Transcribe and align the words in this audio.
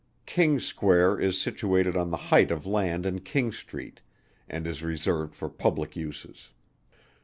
King's 0.25 0.65
square 0.65 1.19
is 1.19 1.39
situated 1.39 1.95
on 1.95 2.09
the 2.09 2.17
height 2.33 2.49
of 2.49 2.65
land 2.65 3.05
in 3.05 3.19
King 3.21 3.51
street, 3.51 4.01
and 4.49 4.65
is 4.65 4.81
reserved 4.81 5.35
for 5.35 5.47
public 5.47 5.95
uses. 5.95 6.49